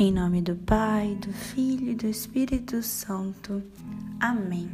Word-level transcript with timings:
Em 0.00 0.12
nome 0.12 0.40
do 0.40 0.54
Pai, 0.54 1.18
do 1.20 1.32
Filho 1.32 1.90
e 1.90 1.94
do 1.96 2.06
Espírito 2.06 2.80
Santo. 2.84 3.60
Amém. 4.20 4.70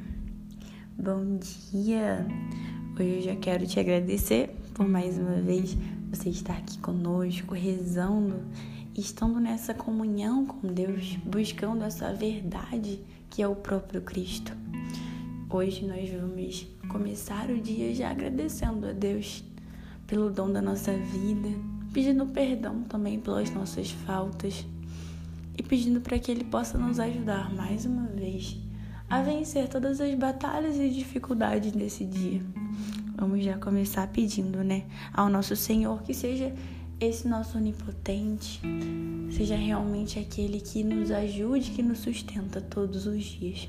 Bom 0.98 1.38
dia! 1.72 2.26
Hoje 2.94 3.16
eu 3.16 3.22
já 3.22 3.36
quero 3.36 3.66
te 3.66 3.80
agradecer 3.80 4.54
por 4.74 4.86
mais 4.86 5.16
uma 5.16 5.40
vez 5.40 5.78
você 6.10 6.28
estar 6.28 6.58
aqui 6.58 6.76
conosco, 6.76 7.54
rezando, 7.54 8.42
estando 8.94 9.40
nessa 9.40 9.72
comunhão 9.72 10.44
com 10.44 10.70
Deus, 10.70 11.16
buscando 11.24 11.84
essa 11.84 12.12
verdade 12.12 13.00
que 13.30 13.40
é 13.40 13.48
o 13.48 13.56
próprio 13.56 14.02
Cristo. 14.02 14.52
Hoje 15.48 15.86
nós 15.86 16.06
vamos 16.10 16.66
começar 16.90 17.48
o 17.48 17.58
dia 17.58 17.94
já 17.94 18.10
agradecendo 18.10 18.88
a 18.88 18.92
Deus 18.92 19.42
pelo 20.06 20.28
dom 20.28 20.52
da 20.52 20.60
nossa 20.60 20.92
vida, 20.92 21.48
pedindo 21.94 22.26
perdão 22.26 22.82
também 22.82 23.18
pelas 23.18 23.48
nossas 23.48 23.90
faltas 23.90 24.66
e 25.56 25.62
pedindo 25.62 26.00
para 26.00 26.18
que 26.18 26.30
Ele 26.30 26.44
possa 26.44 26.78
nos 26.78 26.98
ajudar 26.98 27.52
mais 27.54 27.84
uma 27.84 28.06
vez 28.06 28.56
a 29.08 29.22
vencer 29.22 29.68
todas 29.68 30.00
as 30.00 30.14
batalhas 30.14 30.76
e 30.76 30.88
dificuldades 30.88 31.72
desse 31.72 32.04
dia. 32.04 32.42
Vamos 33.16 33.44
já 33.44 33.56
começar 33.58 34.06
pedindo, 34.08 34.64
né, 34.64 34.84
ao 35.12 35.28
nosso 35.28 35.54
Senhor 35.54 36.02
que 36.02 36.12
seja 36.12 36.52
esse 37.00 37.28
nosso 37.28 37.58
onipotente, 37.58 38.60
seja 39.30 39.56
realmente 39.56 40.18
aquele 40.18 40.60
que 40.60 40.82
nos 40.82 41.10
ajude, 41.10 41.70
que 41.70 41.82
nos 41.82 41.98
sustenta 41.98 42.60
todos 42.60 43.06
os 43.06 43.22
dias. 43.22 43.68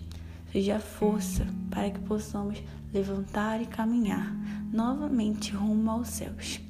Seja 0.52 0.78
a 0.78 0.80
força 0.80 1.46
para 1.70 1.90
que 1.90 2.00
possamos 2.00 2.62
levantar 2.94 3.62
e 3.62 3.66
caminhar 3.66 4.34
novamente 4.72 5.52
rumo 5.52 5.92
aos 5.92 6.08
céus. 6.08 6.62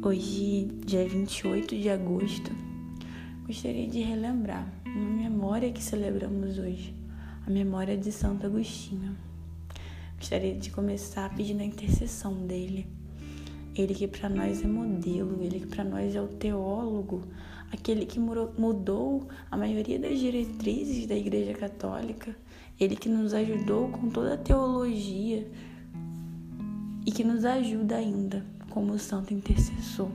Hoje, 0.00 0.68
dia 0.86 1.08
28 1.08 1.76
de 1.76 1.88
agosto, 1.88 2.52
gostaria 3.44 3.88
de 3.88 4.00
relembrar 4.00 4.72
uma 4.86 5.10
memória 5.10 5.72
que 5.72 5.82
celebramos 5.82 6.58
hoje, 6.58 6.94
a 7.44 7.50
memória 7.50 7.96
de 7.96 8.12
Santo 8.12 8.46
Agostinho. 8.46 9.16
Gostaria 10.16 10.54
de 10.54 10.70
começar 10.70 11.34
pedindo 11.34 11.60
a 11.60 11.64
intercessão 11.64 12.46
dele. 12.46 12.86
Ele 13.74 13.94
que 13.94 14.06
para 14.06 14.28
nós 14.28 14.62
é 14.62 14.68
modelo, 14.68 15.42
ele 15.42 15.58
que 15.60 15.66
para 15.66 15.82
nós 15.82 16.14
é 16.14 16.22
o 16.22 16.28
teólogo, 16.28 17.24
aquele 17.72 18.06
que 18.06 18.20
mudou 18.20 19.28
a 19.50 19.56
maioria 19.56 19.98
das 19.98 20.20
diretrizes 20.20 21.06
da 21.06 21.16
Igreja 21.16 21.54
Católica, 21.54 22.36
ele 22.78 22.94
que 22.94 23.08
nos 23.08 23.34
ajudou 23.34 23.88
com 23.88 24.08
toda 24.08 24.34
a 24.34 24.38
teologia 24.38 25.50
e 27.04 27.10
que 27.10 27.24
nos 27.24 27.44
ajuda 27.44 27.96
ainda 27.96 28.46
como 28.70 28.96
santo 28.98 29.34
intercessor. 29.34 30.10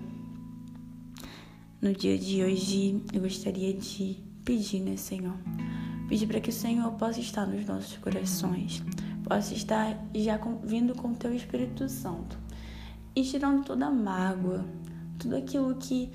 No 1.80 1.94
dia 1.94 2.18
de 2.18 2.44
hoje, 2.44 3.04
eu 3.14 3.22
gostaria 3.22 3.72
de 3.72 4.18
pedir, 4.44 4.80
né, 4.80 4.98
Senhor? 4.98 5.36
Pedir 6.10 6.26
para 6.26 6.40
que 6.40 6.50
o 6.50 6.54
Senhor 6.54 6.92
possa 6.94 7.20
estar 7.20 7.46
nos 7.46 7.68
nossos 7.68 7.96
corações, 7.98 8.84
possa 9.24 9.54
estar 9.54 9.96
já 10.16 10.40
vindo 10.64 10.96
com 10.96 11.10
o 11.10 11.16
Teu 11.16 11.32
Espírito 11.36 11.88
Santo 11.88 12.36
e 13.16 13.22
tirando 13.22 13.64
toda 13.64 13.86
a 13.86 13.92
mágoa, 13.92 14.66
tudo 15.20 15.36
aquilo 15.36 15.76
que 15.76 16.12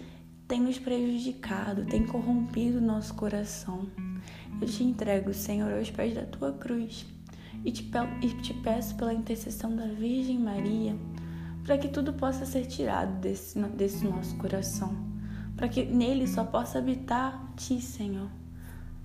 tem 0.49 0.61
nos 0.61 0.81
prejudicado, 0.81 1.87
tem 1.87 2.05
corrompido 2.09 2.79
o 2.79 2.85
nosso 2.85 3.15
coração. 3.15 3.87
Eu 4.61 4.67
te 4.67 4.83
entrego, 4.83 5.33
Senhor, 5.33 5.73
aos 5.73 5.93
pés 5.93 6.13
da 6.13 6.27
Tua 6.27 6.55
cruz 6.55 7.07
e 7.65 7.71
te, 7.71 7.89
e 8.21 8.29
te 8.43 8.53
peço 8.53 8.97
pela 8.97 9.15
intercessão 9.15 9.77
da 9.77 9.87
Virgem 9.87 10.41
Maria 10.41 10.97
para 11.63 11.79
que 11.79 11.87
tudo 11.87 12.13
possa 12.13 12.45
ser 12.45 12.67
tirado 12.67 13.21
desse, 13.21 13.57
desse 13.61 14.05
nosso 14.05 14.37
coração 14.39 15.12
para 15.63 15.69
que 15.69 15.85
nele 15.85 16.27
só 16.27 16.43
possa 16.43 16.81
habitar 16.81 17.41
Ti, 17.57 17.81
Senhor. 17.81 18.29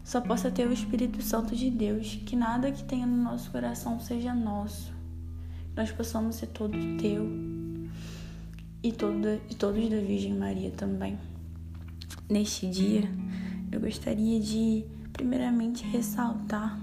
Só 0.03 0.19
possa 0.19 0.49
ter 0.49 0.67
o 0.67 0.73
Espírito 0.73 1.21
Santo 1.21 1.55
de 1.55 1.69
Deus, 1.69 2.19
que 2.25 2.35
nada 2.35 2.71
que 2.71 2.83
tenha 2.83 3.05
no 3.05 3.15
nosso 3.15 3.51
coração 3.51 3.99
seja 3.99 4.33
nosso. 4.33 4.91
Nós 5.75 5.91
possamos 5.91 6.37
ser 6.37 6.47
todos 6.47 6.83
Teu 6.99 7.29
e, 8.81 8.91
todo, 8.91 9.39
e 9.47 9.53
todos 9.53 9.87
da 9.87 9.99
Virgem 9.99 10.33
Maria 10.33 10.71
também. 10.71 11.19
Neste 12.27 12.67
dia, 12.67 13.03
eu 13.71 13.79
gostaria 13.79 14.39
de, 14.39 14.83
primeiramente, 15.13 15.85
ressaltar, 15.85 16.75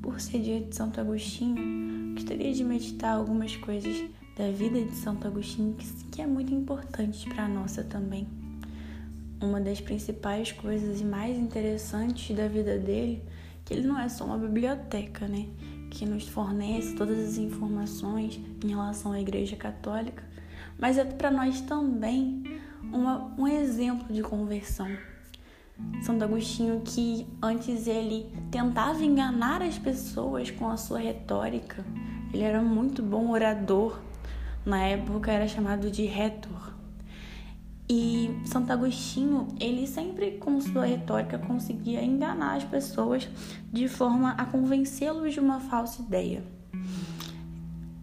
por 0.00 0.20
ser 0.20 0.40
dia 0.40 0.60
de 0.60 0.72
Santo 0.72 1.00
Agostinho, 1.00 2.14
gostaria 2.14 2.52
de 2.52 2.62
meditar 2.62 3.16
algumas 3.16 3.56
coisas 3.56 4.08
da 4.38 4.52
vida 4.52 4.80
de 4.84 4.94
Santo 4.94 5.26
Agostinho 5.26 5.74
que, 5.74 5.84
que 6.12 6.22
é 6.22 6.26
muito 6.28 6.54
importante 6.54 7.28
para 7.28 7.48
nossa 7.48 7.82
também 7.82 8.45
uma 9.40 9.60
das 9.60 9.80
principais 9.80 10.52
coisas 10.52 11.00
e 11.00 11.04
mais 11.04 11.36
interessantes 11.36 12.34
da 12.34 12.48
vida 12.48 12.78
dele, 12.78 13.22
que 13.64 13.74
ele 13.74 13.86
não 13.86 13.98
é 13.98 14.08
só 14.08 14.24
uma 14.24 14.38
biblioteca, 14.38 15.26
né, 15.26 15.46
que 15.90 16.06
nos 16.06 16.28
fornece 16.28 16.94
todas 16.94 17.18
as 17.18 17.36
informações 17.36 18.40
em 18.64 18.68
relação 18.68 19.12
à 19.12 19.20
Igreja 19.20 19.56
Católica, 19.56 20.24
mas 20.78 20.98
é 20.98 21.04
para 21.04 21.30
nós 21.30 21.60
também 21.62 22.42
uma, 22.92 23.34
um 23.38 23.46
exemplo 23.46 24.12
de 24.12 24.22
conversão. 24.22 24.88
Santo 26.02 26.24
Agostinho 26.24 26.80
que 26.84 27.26
antes 27.42 27.86
ele 27.86 28.32
tentava 28.50 29.02
enganar 29.04 29.60
as 29.62 29.78
pessoas 29.78 30.50
com 30.50 30.68
a 30.68 30.76
sua 30.76 30.98
retórica. 30.98 31.84
Ele 32.32 32.42
era 32.42 32.62
muito 32.62 33.02
bom 33.02 33.30
orador. 33.30 34.00
Na 34.64 34.82
época 34.82 35.30
era 35.30 35.46
chamado 35.46 35.90
de 35.90 36.06
retor. 36.06 36.75
E 37.88 38.30
Santo 38.44 38.72
Agostinho, 38.72 39.46
ele 39.60 39.86
sempre 39.86 40.32
com 40.32 40.60
sua 40.60 40.86
retórica 40.86 41.38
conseguia 41.38 42.02
enganar 42.02 42.56
as 42.56 42.64
pessoas 42.64 43.28
de 43.72 43.86
forma 43.86 44.32
a 44.32 44.44
convencê-los 44.44 45.34
de 45.34 45.40
uma 45.40 45.60
falsa 45.60 46.02
ideia. 46.02 46.42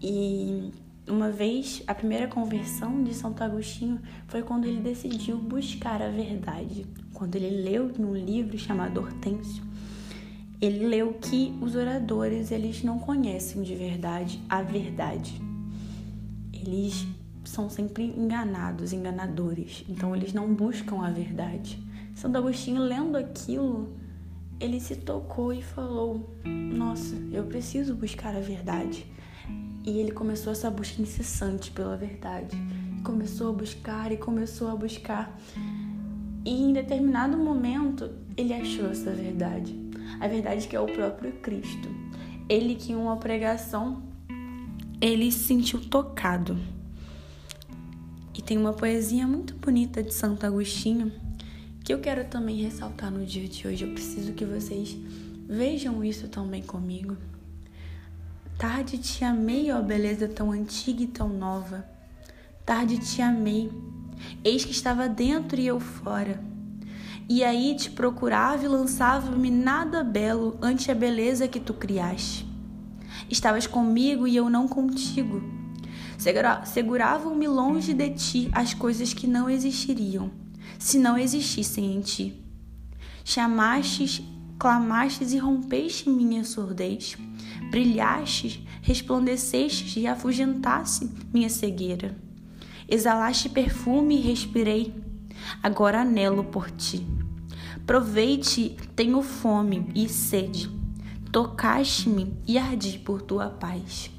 E 0.02 0.72
uma 1.08 1.30
vez, 1.30 1.84
a 1.86 1.94
primeira 1.94 2.28
conversão 2.28 3.04
de 3.04 3.14
Santo 3.14 3.44
Agostinho 3.44 4.00
foi 4.28 4.42
quando 4.42 4.66
ele 4.66 4.80
decidiu 4.80 5.38
buscar 5.38 6.02
a 6.02 6.10
verdade. 6.10 6.86
Quando 7.14 7.36
ele 7.36 7.62
leu 7.62 7.92
num 8.00 8.16
livro 8.16 8.58
chamado 8.58 9.02
Hortêncio, 9.02 9.64
ele 10.62 10.88
leu 10.88 11.14
que 11.16 11.54
os 11.60 11.76
oradores, 11.76 12.52
eles 12.52 12.84
não 12.84 13.00
conhecem 13.00 13.62
de 13.64 13.76
verdade 13.76 14.40
a 14.48 14.62
verdade. 14.62 15.42
Eles 16.54 17.06
são 17.54 17.70
sempre 17.70 18.06
enganados, 18.06 18.94
enganadores. 18.94 19.86
Então 19.88 20.16
eles 20.16 20.34
não 20.34 20.52
buscam 20.54 21.06
a 21.06 21.12
verdade. 21.12 21.80
Santo 22.16 22.38
Agostinho, 22.38 22.82
lendo 22.82 23.16
aquilo, 23.16 23.96
ele 24.60 24.80
se 24.80 24.96
tocou 24.96 25.54
e 25.54 25.62
falou: 25.62 26.36
Nossa, 26.44 27.16
eu 27.32 27.44
preciso 27.44 27.96
buscar 27.96 28.36
a 28.36 28.40
verdade. 28.40 29.06
E 29.86 30.00
ele 30.00 30.12
começou 30.12 30.52
essa 30.52 30.72
busca 30.72 31.02
incessante 31.02 31.70
pela 31.70 31.96
verdade. 31.96 32.58
Começou 33.04 33.50
a 33.50 33.54
buscar 33.54 34.12
e 34.12 34.18
começou 34.18 34.70
a 34.70 34.76
buscar. 34.76 35.38
E 36.46 36.64
em 36.64 36.74
determinado 36.74 37.38
momento, 37.38 38.10
ele 38.36 38.54
achou 38.54 38.90
essa 38.90 39.12
verdade. 39.12 39.78
A 40.20 40.28
verdade 40.28 40.68
que 40.68 40.76
é 40.76 40.80
o 40.80 40.88
próprio 40.88 41.34
Cristo. 41.34 41.90
Ele 42.50 42.76
que 42.76 42.94
em 42.94 42.96
uma 42.96 43.18
pregação, 43.18 44.02
ele 45.00 45.32
se 45.32 45.40
sentiu 45.40 45.82
tocado 45.82 46.58
e 48.34 48.42
tem 48.42 48.58
uma 48.58 48.74
poesia 48.74 49.28
muito 49.28 49.54
bonita 49.56 50.02
de 50.02 50.14
Santo 50.14 50.46
Agostinho 50.46 51.12
que 51.84 51.94
eu 51.94 52.00
quero 52.00 52.26
também 52.26 52.62
ressaltar 52.62 53.12
no 53.12 53.26
dia 53.26 53.48
de 53.48 53.68
hoje. 53.68 53.84
Eu 53.84 53.94
preciso 53.94 54.34
que 54.34 54.46
vocês 54.46 54.98
vejam 55.48 56.04
isso 56.04 56.28
também 56.30 56.62
comigo. 56.62 57.18
Tarde 58.58 58.98
te 58.98 59.24
amei, 59.26 59.72
ó 59.72 59.82
beleza 59.82 60.28
tão 60.28 60.52
antiga 60.52 61.04
e 61.04 61.08
tão 61.08 61.28
nova. 61.28 61.86
Tarde 62.66 62.98
te 62.98 63.22
amei, 63.22 63.70
eis 64.44 64.64
que 64.64 64.72
estava 64.72 65.10
dentro 65.10 65.60
e 65.60 65.68
eu 65.68 65.80
fora. 65.80 66.42
E 67.28 67.44
aí 67.44 67.76
te 67.76 67.90
procurava 67.92 68.64
e 68.64 68.68
lançava-me 68.68 69.52
nada 69.52 70.04
belo 70.04 70.58
ante 70.62 70.90
a 70.90 70.96
beleza 70.96 71.48
que 71.48 71.60
tu 71.60 71.74
criaste. 71.74 72.48
Estavas 73.30 73.68
comigo 73.68 74.28
e 74.28 74.36
eu 74.36 74.50
não 74.50 74.68
contigo 74.68 75.63
Seguravam-me 76.18 77.48
longe 77.48 77.94
de 77.94 78.10
ti 78.12 78.50
as 78.52 78.74
coisas 78.74 79.14
que 79.14 79.28
não 79.28 79.50
existiriam, 79.50 80.32
se 80.80 80.98
não 80.98 81.18
existissem 81.18 81.96
em 81.96 82.02
ti. 82.02 82.42
Chamastes, 83.26 84.22
clamastes 84.60 85.34
e 85.34 85.38
rompeste 85.38 86.10
minha 86.10 86.44
surdez. 86.44 87.18
Brilhastes, 87.70 88.60
resplandecestes 88.82 89.96
e 89.98 90.08
afugentaste 90.08 91.10
minha 91.34 91.50
cegueira. 91.50 92.16
Exalaste 92.88 93.50
perfume 93.50 94.18
e 94.18 94.22
respirei. 94.22 94.94
Agora 95.62 96.02
anelo 96.02 96.44
por 96.44 96.70
ti. 96.70 97.06
Provei-te, 97.86 98.78
tenho 98.96 99.22
fome 99.22 99.90
e 99.96 100.08
sede. 100.08 100.70
Tocaste-me 101.32 102.34
e 102.48 102.58
ardi 102.58 103.00
por 103.00 103.22
tua 103.22 103.50
paz 103.50 104.13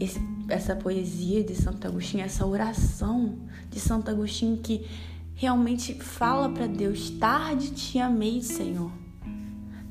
esse, 0.00 0.20
essa 0.48 0.74
poesia 0.76 1.42
de 1.42 1.54
Santo 1.54 1.86
Agostinho, 1.86 2.24
essa 2.24 2.46
oração 2.46 3.38
de 3.70 3.80
Santo 3.80 4.10
Agostinho 4.10 4.58
que 4.58 4.86
realmente 5.34 5.94
fala 5.94 6.48
para 6.48 6.66
Deus: 6.66 7.10
tarde 7.10 7.70
te 7.70 7.98
amei, 7.98 8.40
Senhor. 8.40 8.92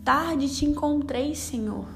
Tarde 0.04 0.50
te 0.54 0.66
encontrei, 0.66 1.34
Senhor. 1.34 1.88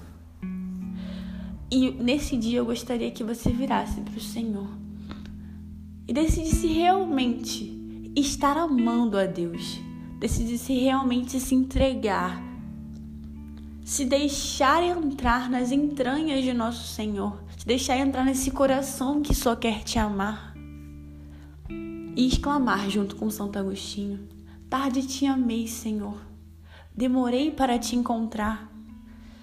E 1.70 1.92
nesse 1.92 2.38
dia 2.38 2.60
eu 2.60 2.66
gostaria 2.66 3.12
que 3.12 3.24
você 3.24 3.52
virasse 3.52 4.00
para 4.00 4.18
o 4.18 4.22
Senhor 4.22 4.70
e 6.08 6.14
decidisse 6.14 6.68
realmente 6.68 8.12
estar 8.16 8.58
amando 8.58 9.18
a 9.18 9.26
Deus, 9.26 9.78
decidisse 10.18 10.74
realmente 10.74 11.40
se 11.40 11.54
entregar, 11.54 12.42
se 13.84 14.06
deixar 14.06 14.82
entrar 14.82 15.50
nas 15.50 15.72
entranhas 15.72 16.44
de 16.44 16.54
nosso 16.54 16.88
Senhor, 16.88 17.44
se 17.47 17.47
deixar 17.68 17.98
entrar 17.98 18.24
nesse 18.24 18.50
coração 18.50 19.22
que 19.22 19.36
só 19.36 19.54
quer 19.54 19.84
te 19.84 20.00
amar 20.00 20.56
e 22.16 22.26
exclamar 22.26 22.90
junto 22.90 23.18
com 23.18 23.30
Santo 23.30 23.60
Agostinho: 23.60 24.26
Tarde 24.70 25.06
te 25.06 25.26
amei, 25.26 25.68
Senhor. 25.68 26.18
Demorei 26.96 27.52
para 27.52 27.78
te 27.78 27.94
encontrar. 27.94 28.72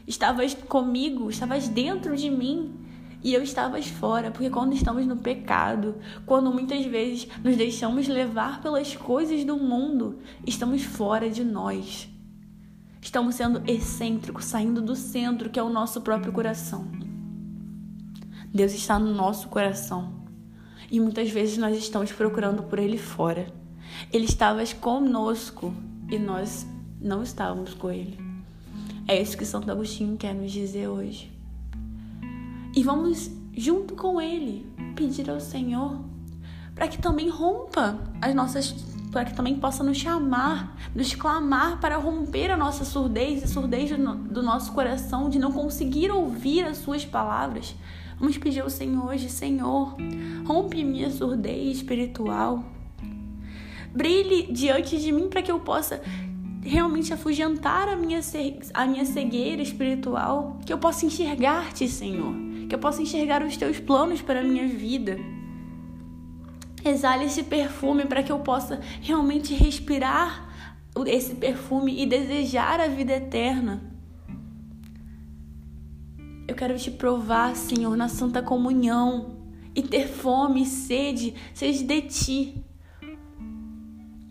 Estavas 0.06 0.54
comigo, 0.54 1.28
estavas 1.28 1.68
dentro 1.68 2.16
de 2.16 2.30
mim 2.30 2.72
e 3.22 3.34
eu 3.34 3.42
estavas 3.42 3.88
fora, 3.88 4.30
porque 4.30 4.48
quando 4.48 4.72
estamos 4.72 5.06
no 5.06 5.18
pecado, 5.18 5.96
quando 6.24 6.50
muitas 6.50 6.82
vezes 6.86 7.28
nos 7.44 7.58
deixamos 7.58 8.08
levar 8.08 8.62
pelas 8.62 8.96
coisas 8.96 9.44
do 9.44 9.58
mundo, 9.58 10.18
estamos 10.46 10.82
fora 10.82 11.28
de 11.28 11.44
nós. 11.44 12.08
Estamos 13.02 13.34
sendo 13.34 13.62
excêntricos, 13.70 14.46
saindo 14.46 14.80
do 14.80 14.96
centro 14.96 15.50
que 15.50 15.60
é 15.60 15.62
o 15.62 15.68
nosso 15.68 16.00
próprio 16.00 16.32
coração. 16.32 17.03
Deus 18.54 18.72
está 18.72 19.00
no 19.00 19.12
nosso 19.12 19.48
coração 19.48 20.22
e 20.88 21.00
muitas 21.00 21.28
vezes 21.28 21.58
nós 21.58 21.76
estamos 21.76 22.12
procurando 22.12 22.62
por 22.62 22.78
Ele 22.78 22.96
fora. 22.96 23.52
Ele 24.12 24.26
estava 24.26 24.64
conosco 24.80 25.74
e 26.08 26.20
nós 26.20 26.64
não 27.00 27.24
estávamos 27.24 27.74
com 27.74 27.90
Ele. 27.90 28.16
É 29.08 29.20
isso 29.20 29.36
que 29.36 29.44
Santo 29.44 29.68
Agostinho 29.72 30.16
quer 30.16 30.32
nos 30.32 30.52
dizer 30.52 30.86
hoje. 30.86 31.32
E 32.76 32.82
vamos, 32.84 33.28
junto 33.52 33.96
com 33.96 34.20
Ele, 34.20 34.64
pedir 34.94 35.28
ao 35.28 35.40
Senhor 35.40 36.04
para 36.76 36.86
que 36.86 36.98
também 36.98 37.28
rompa 37.28 37.98
as 38.22 38.32
nossas. 38.36 38.72
para 39.10 39.24
que 39.24 39.34
também 39.34 39.56
possa 39.56 39.82
nos 39.82 39.96
chamar, 39.96 40.76
nos 40.94 41.12
clamar 41.12 41.80
para 41.80 41.96
romper 41.96 42.52
a 42.52 42.56
nossa 42.56 42.84
surdez, 42.84 43.42
a 43.42 43.46
surdez 43.48 43.90
do, 43.90 44.42
nosso 44.42 44.72
coração, 44.72 45.28
de 45.28 45.40
não 45.40 45.50
conseguir 45.50 46.12
ouvir 46.12 46.64
as 46.64 46.78
Suas 46.78 47.04
palavras. 47.04 47.74
Vamos 48.18 48.38
pedir 48.38 48.60
ao 48.60 48.70
Senhor 48.70 49.06
hoje, 49.06 49.28
Senhor, 49.28 49.96
rompe 50.46 50.84
minha 50.84 51.10
surdez 51.10 51.78
espiritual. 51.78 52.64
Brilhe 53.92 54.52
diante 54.52 54.98
de 55.00 55.12
mim 55.12 55.28
para 55.28 55.42
que 55.42 55.50
eu 55.50 55.60
possa 55.60 56.00
realmente 56.62 57.12
afugentar 57.12 57.88
a 57.88 57.96
minha, 57.96 58.20
a 58.72 58.86
minha 58.86 59.04
cegueira 59.04 59.62
espiritual, 59.62 60.58
que 60.64 60.72
eu 60.72 60.78
possa 60.78 61.04
enxergar-te, 61.04 61.86
Senhor, 61.88 62.34
que 62.68 62.74
eu 62.74 62.78
possa 62.78 63.02
enxergar 63.02 63.42
os 63.42 63.56
teus 63.56 63.78
planos 63.78 64.22
para 64.22 64.40
a 64.40 64.42
minha 64.42 64.66
vida. 64.66 65.18
Exale 66.84 67.24
esse 67.24 67.42
perfume 67.42 68.04
para 68.04 68.22
que 68.22 68.32
eu 68.32 68.38
possa 68.40 68.80
realmente 69.00 69.54
respirar 69.54 70.48
esse 71.06 71.34
perfume 71.34 72.02
e 72.02 72.06
desejar 72.06 72.80
a 72.80 72.88
vida 72.88 73.14
eterna. 73.14 73.93
Eu 76.46 76.54
quero 76.54 76.76
te 76.78 76.90
provar, 76.90 77.56
Senhor, 77.56 77.96
na 77.96 78.06
Santa 78.06 78.42
Comunhão 78.42 79.36
e 79.74 79.82
ter 79.82 80.06
fome 80.06 80.62
e 80.62 80.66
sede, 80.66 81.34
seja 81.54 81.82
de 81.82 82.02
ti, 82.02 82.64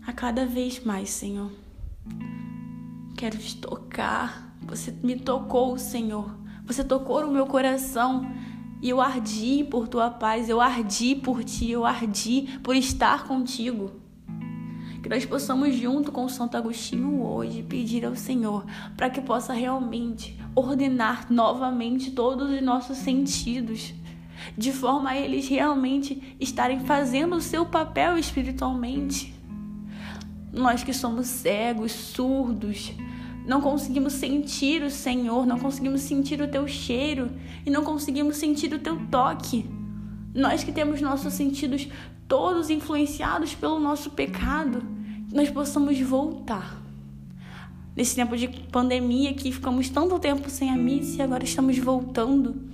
a 0.06 0.12
cada 0.12 0.46
vez 0.46 0.84
mais, 0.84 1.10
Senhor. 1.10 1.50
Quero 3.16 3.36
te 3.36 3.56
tocar. 3.56 4.56
Você 4.62 4.92
me 5.02 5.16
tocou, 5.16 5.76
Senhor. 5.76 6.38
Você 6.64 6.84
tocou 6.84 7.26
no 7.26 7.32
meu 7.32 7.46
coração. 7.46 8.24
E 8.80 8.90
eu 8.90 9.00
ardi 9.00 9.64
por 9.64 9.88
tua 9.88 10.10
paz, 10.10 10.48
eu 10.48 10.60
ardi 10.60 11.16
por 11.16 11.42
ti, 11.42 11.70
eu 11.70 11.84
ardi 11.84 12.60
por 12.62 12.76
estar 12.76 13.26
contigo. 13.26 13.90
Que 15.02 15.08
nós 15.08 15.24
possamos, 15.26 15.74
junto 15.74 16.12
com 16.12 16.28
Santo 16.28 16.56
Agostinho, 16.56 17.22
hoje 17.22 17.62
pedir 17.62 18.04
ao 18.04 18.14
Senhor 18.14 18.64
para 18.96 19.10
que 19.10 19.20
possa 19.20 19.52
realmente 19.52 20.38
ordenar 20.54 21.26
novamente 21.30 22.10
todos 22.10 22.50
os 22.50 22.62
nossos 22.62 22.98
sentidos, 22.98 23.94
de 24.56 24.72
forma 24.72 25.10
a 25.10 25.16
eles 25.16 25.48
realmente 25.48 26.36
estarem 26.38 26.80
fazendo 26.80 27.36
o 27.36 27.40
seu 27.40 27.64
papel 27.66 28.18
espiritualmente 28.18 29.34
nós 30.54 30.84
que 30.84 30.94
somos 30.94 31.26
cegos, 31.26 31.90
surdos, 31.92 32.92
não 33.44 33.60
conseguimos 33.60 34.14
sentir 34.14 34.82
o 34.82 34.90
Senhor, 34.90 35.44
não 35.44 35.58
conseguimos 35.58 36.02
sentir 36.02 36.40
o 36.40 36.48
teu 36.48 36.66
cheiro 36.68 37.30
e 37.66 37.70
não 37.70 37.82
conseguimos 37.82 38.36
sentir 38.36 38.72
o 38.72 38.78
teu 38.78 38.96
toque. 39.10 39.66
Nós 40.32 40.64
que 40.64 40.72
temos 40.72 41.00
nossos 41.00 41.34
sentidos 41.34 41.88
todos 42.26 42.70
influenciados 42.70 43.54
pelo 43.54 43.78
nosso 43.78 44.10
pecado, 44.10 44.82
nós 45.32 45.50
possamos 45.50 46.00
voltar. 46.00 46.83
Nesse 47.96 48.16
tempo 48.16 48.36
de 48.36 48.48
pandemia 48.48 49.34
que 49.34 49.52
ficamos 49.52 49.88
tanto 49.88 50.18
tempo 50.18 50.50
sem 50.50 50.70
a 50.70 50.76
missa 50.76 51.18
e 51.18 51.22
agora 51.22 51.44
estamos 51.44 51.78
voltando, 51.78 52.68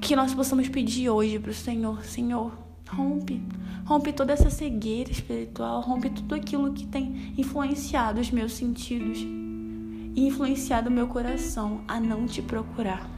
que 0.00 0.14
nós 0.14 0.34
possamos 0.34 0.68
pedir 0.68 1.08
hoje 1.08 1.38
para 1.38 1.50
o 1.50 1.54
Senhor, 1.54 2.04
Senhor, 2.04 2.52
rompe 2.90 3.40
rompe 3.84 4.12
toda 4.12 4.32
essa 4.32 4.48
cegueira 4.48 5.10
espiritual, 5.10 5.80
rompe 5.82 6.08
tudo 6.10 6.34
aquilo 6.34 6.72
que 6.72 6.86
tem 6.86 7.34
influenciado 7.36 8.20
os 8.20 8.30
meus 8.30 8.52
sentidos 8.52 9.18
e 9.18 10.26
influenciado 10.26 10.88
o 10.88 10.92
meu 10.92 11.06
coração 11.06 11.82
a 11.86 12.00
não 12.00 12.26
te 12.26 12.40
procurar. 12.40 13.08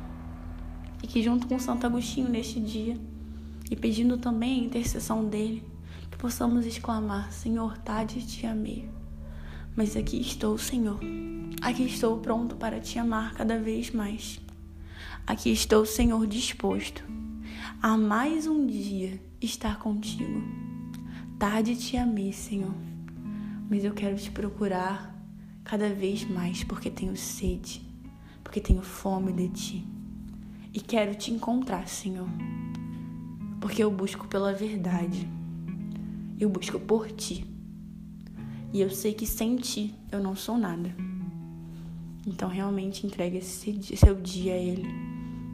E 1.03 1.07
que 1.07 1.23
junto 1.23 1.47
com 1.47 1.59
Santo 1.59 1.87
Agostinho 1.87 2.29
neste 2.29 2.59
dia, 2.59 2.99
e 3.71 3.77
pedindo 3.77 4.17
também 4.17 4.61
a 4.61 4.65
intercessão 4.65 5.25
dele, 5.25 5.63
que 6.11 6.17
possamos 6.17 6.67
exclamar: 6.67 7.33
Senhor, 7.33 7.77
tarde 7.79 8.27
te 8.27 8.47
amei, 8.47 8.89
mas 9.77 9.95
aqui 9.95 10.19
estou, 10.19 10.57
Senhor. 10.57 10.99
Aqui 11.61 11.85
estou 11.85 12.19
pronto 12.19 12.57
para 12.57 12.81
te 12.81 12.99
amar 12.99 13.35
cada 13.35 13.59
vez 13.59 13.91
mais. 13.91 14.41
Aqui 15.27 15.51
estou, 15.51 15.85
Senhor, 15.85 16.27
disposto 16.27 17.05
a 17.83 17.97
mais 17.97 18.47
um 18.47 18.67
dia 18.67 19.21
estar 19.41 19.79
contigo. 19.79 20.43
Tarde 21.39 21.77
te 21.77 21.97
amei, 21.97 22.33
Senhor, 22.33 22.75
mas 23.69 23.85
eu 23.85 23.93
quero 23.93 24.17
te 24.17 24.31
procurar 24.31 25.15
cada 25.63 25.91
vez 25.91 26.25
mais 26.25 26.65
porque 26.65 26.91
tenho 26.91 27.17
sede, 27.17 27.83
porque 28.43 28.61
tenho 28.61 28.83
fome 28.83 29.33
de 29.33 29.49
ti. 29.51 29.87
E 30.73 30.81
quero 30.81 31.15
te 31.15 31.31
encontrar, 31.31 31.87
Senhor, 31.87 32.29
porque 33.61 33.83
eu 33.83 33.91
busco 33.91 34.27
pela 34.27 34.53
verdade, 34.55 35.29
eu 36.39 36.49
busco 36.49 36.81
por 36.81 37.11
ti. 37.11 37.56
E 38.77 38.83
eu 38.83 38.91
sei 38.91 39.15
que 39.15 39.27
sem 39.27 39.57
ti 39.57 39.95
eu 40.13 40.23
não 40.23 40.37
sou 40.37 40.59
nada. 40.59 40.95
Então 42.27 42.47
realmente 42.47 43.07
entregue 43.07 43.39
esse 43.39 43.97
seu 43.97 44.15
dia 44.15 44.53
a 44.53 44.59
Ele 44.59 44.87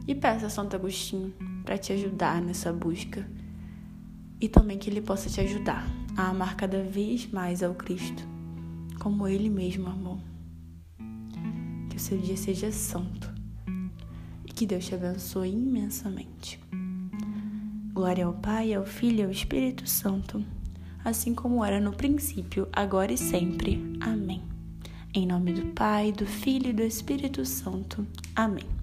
e 0.05 0.13
peça 0.13 0.47
a 0.47 0.49
Santo 0.49 0.75
Agostinho 0.75 1.33
para 1.63 1.77
te 1.77 1.93
ajudar 1.93 2.41
nessa 2.41 2.73
busca 2.73 3.25
e 4.41 4.49
também 4.49 4.77
que 4.77 4.89
Ele 4.89 4.99
possa 4.99 5.29
te 5.29 5.39
ajudar 5.39 5.89
a 6.17 6.31
amar 6.31 6.57
cada 6.57 6.83
vez 6.83 7.25
mais 7.31 7.63
ao 7.63 7.73
Cristo, 7.73 8.27
como 8.99 9.25
Ele 9.25 9.49
mesmo 9.49 9.87
amou. 9.87 10.19
Que 11.89 11.95
o 11.95 12.01
seu 12.01 12.17
dia 12.17 12.35
seja 12.35 12.73
santo 12.73 13.33
e 14.45 14.51
que 14.51 14.65
Deus 14.65 14.85
te 14.85 14.95
abençoe 14.95 15.49
imensamente. 15.49 16.59
Glória 17.93 18.25
ao 18.25 18.33
Pai, 18.33 18.73
ao 18.73 18.85
Filho 18.85 19.19
e 19.19 19.23
ao 19.23 19.31
Espírito 19.31 19.87
Santo, 19.87 20.43
assim 21.03 21.33
como 21.33 21.63
era 21.63 21.79
no 21.79 21.91
princípio, 21.91 22.67
agora 22.71 23.11
e 23.11 23.17
sempre. 23.17 23.97
Amém. 24.01 24.41
Em 25.13 25.27
nome 25.27 25.53
do 25.53 25.67
Pai, 25.73 26.11
do 26.11 26.25
Filho 26.25 26.69
e 26.69 26.73
do 26.73 26.83
Espírito 26.83 27.45
Santo. 27.45 28.05
Amém. 28.35 28.82